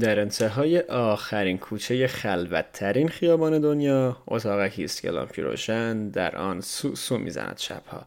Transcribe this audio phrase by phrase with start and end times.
[0.00, 6.94] در انتهای آخرین کوچه خلوتترین خیابان دنیا اتاقکی است که لامپی روشن در آن سو
[6.94, 8.06] سو می‌زند شبها.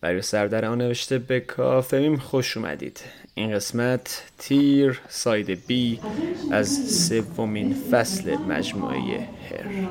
[0.00, 3.00] برای سر در آن نوشته به کافه خوش اومدید.
[3.34, 6.00] این قسمت تیر ساید بی
[6.50, 6.68] از
[7.08, 9.88] سومین فصل مجموعه هر.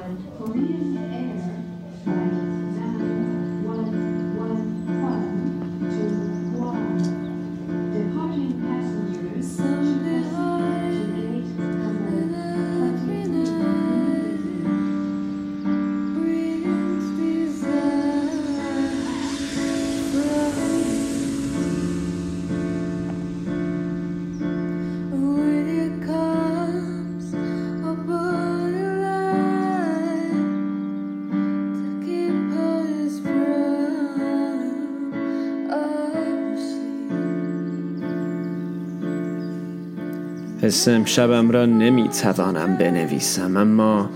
[40.61, 44.09] حس شبم را نمی‌توانم بنویسم اما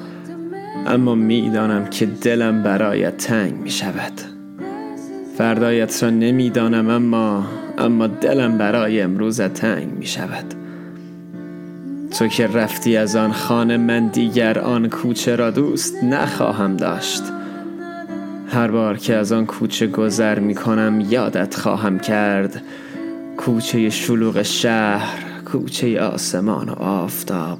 [0.88, 4.12] اما می‌دانم که دلم برایت تنگ می شود
[5.38, 7.46] فردایت را نمی‌دانم اما
[7.78, 10.46] اما دلم برای امروزت تنگ می شود
[12.12, 17.24] تو که رفتی از آن خانه من دیگر آن کوچه را دوست نخواهم داشت.
[18.48, 22.62] هر بار که از آن کوچه گذر می کنم یادت خواهم کرد
[23.38, 27.60] کوچه شلوغ شهر کوچه آسمان و آفتاب.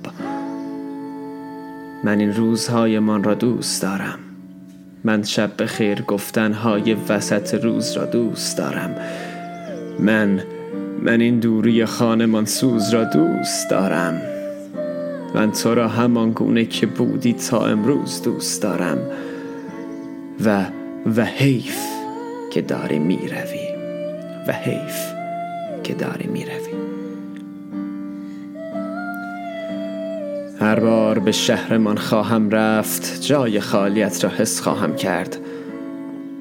[2.04, 4.20] من این روزهایمان را دوست دارم.
[5.04, 8.96] من شب به خیر گفتنهای وسط روز را دوست دارم.
[10.00, 10.44] من
[11.02, 14.22] من این دوری خانمان سوز را دوست دارم.
[15.36, 18.98] من تو را همان گونه که بودی تا امروز دوست دارم.
[20.46, 20.66] و
[21.16, 21.78] و حیف
[22.52, 23.68] که داری می‌روی.
[24.48, 25.14] و حیف
[25.84, 27.05] که داری می‌روی.
[30.66, 35.38] هر بار به شهرمان خواهم رفت جای خالیت را حس خواهم کرد.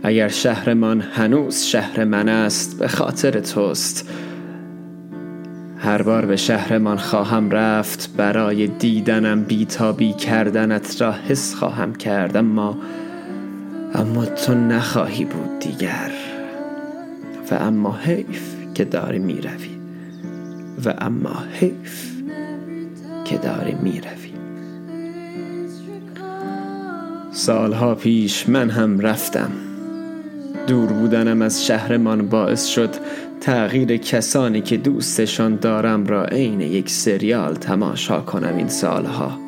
[0.03, 4.09] اگر شهرمان هنوز شهر من است به خاطر توست.
[5.79, 12.37] هر بار به شهرمان خواهم رفت برای دیدنم بیتابی کردنت را حس خواهم کرد.
[12.37, 12.79] اما
[13.95, 16.11] اما تو نخواهی بود دیگر.
[17.51, 19.79] و اما حیف که داری می‌روی.
[20.85, 22.14] و اما حیف
[23.45, 24.33] داری می‌روی.
[27.33, 29.51] سالها پیش من هم رفتم.
[30.67, 32.91] دور بودنم از شهرمان باعث شد
[33.41, 39.39] تغییر کسانی که دوستشان دارم را عین یک سریال تماشا کنم این سالها.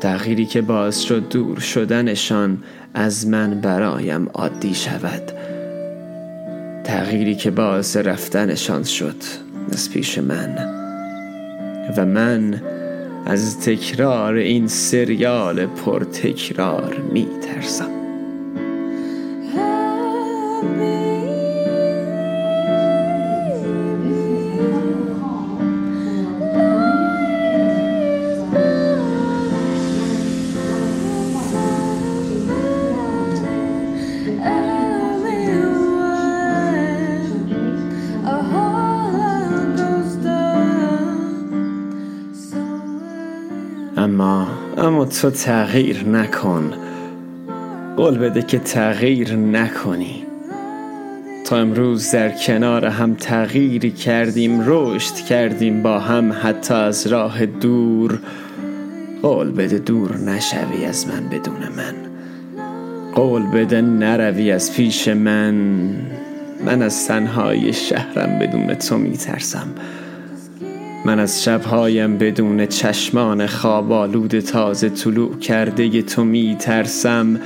[0.00, 2.58] تغییری که باعث شد دور شدنشان
[2.94, 5.32] از من برایم عادی شود.
[6.84, 9.16] تغییری که باعث رفتنشان شد
[9.72, 10.83] از پیش من.
[11.96, 12.62] و من
[13.26, 17.90] از تکرار این سریال پرتکرار می ترسم
[44.78, 46.72] اما تو تغییر نکن.
[47.96, 50.24] قول بده که تغییر نکنی.
[51.44, 58.18] تا امروز در کنار هم تغییری کردیم رشد کردیم با هم حتی از راه دور.
[59.22, 61.94] قول بده دور نشوی از من بدون من.
[63.14, 65.54] قول بده نروی از پیش من.
[66.64, 69.68] من از تنهای شهرم بدون تو میترسم.
[71.06, 77.40] من از شبهایم بدون چشمان خواب آلود تازه طلوع کرده تو می ترسم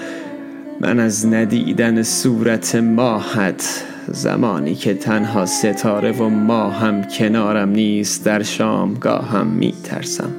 [0.80, 9.46] من از ندیدن صورت ماهت زمانی که تنها ستاره و ماهم کنارم نیست در شامگاهم
[9.46, 10.30] می ترسم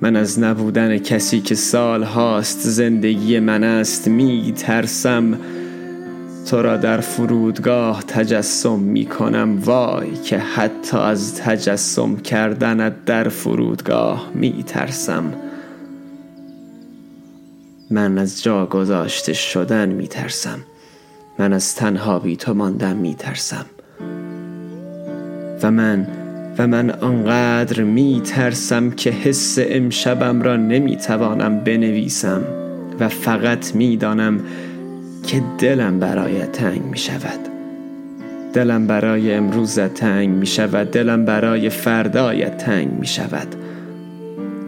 [0.00, 5.38] من از نبودن کسی که سال هاست زندگی من است می ترسم
[6.46, 14.30] تو را در فرودگاه تجسم می کنم وای که حتی از تجسم کردنت در فرودگاه
[14.34, 15.34] می ترسم
[17.90, 20.58] من از جا گذاشته شدن می ترسم
[21.38, 23.66] من از تنها بی تو ماندن می ترسم
[25.62, 26.08] و من
[26.58, 32.42] و من آنقدر می ترسم که حس امشبم را نمی توانم بنویسم.
[33.00, 34.40] و فقط می دانم
[35.26, 37.40] که دلم برای تنگ می شود.
[38.52, 40.90] دلم برای امروزت تنگ می شود.
[40.90, 43.54] دلم برای فردایت تنگ می شود.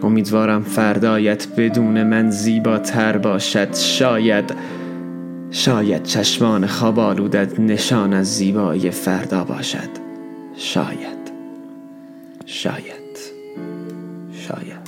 [0.02, 3.75] امیدوارم فردایت بدون من زیباتر باشد.
[3.75, 4.55] شاید
[5.50, 9.90] شاید چشمان خواب آلودت نشان از زیبایی فردا باشد.
[10.56, 11.19] شاید.
[12.46, 13.19] شاید.
[14.32, 14.88] شاید.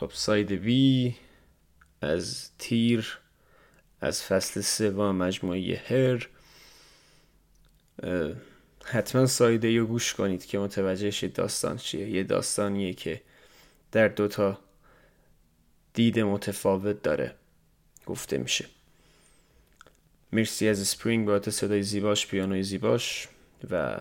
[0.00, 1.14] خب ساید وی
[2.00, 3.18] از تیر
[4.00, 6.28] از فصل سوم مجموعه هر.
[8.84, 12.08] حتما side A رو گوش کنید که متوجه شید داستان چیه.
[12.08, 13.22] یه داستانیه که
[13.92, 14.58] در دوتا
[15.94, 17.34] دید متفاوت داره
[18.06, 18.64] گفته میشه.
[20.32, 23.28] مرسی از سپرینگ با صدای زیباش پیانوی زیباش
[23.70, 24.00] و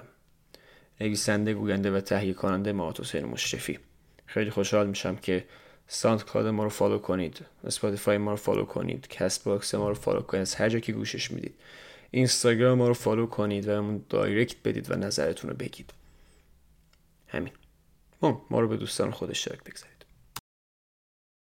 [1.02, 3.80] نویسنده گوینده و تهیه کننده ما حسین مشرفی.
[4.26, 5.46] خیلی خوشحال میشم که
[5.88, 7.46] SoundCloud ما رو follow کنید.
[7.64, 9.08] Spotify ما رو follow کنید.
[9.08, 10.42] Castbox ما رو follow کنید.
[10.42, 11.56] از هر جا که گوش می‌دید.
[12.12, 15.94] اینستاگرام ما رو فالو کنید و همون دایرکت بدید و نظرتون رو بگید.
[17.28, 17.52] همین.
[18.22, 19.95] ما رو به دوستان خود اشتراک بگذارید.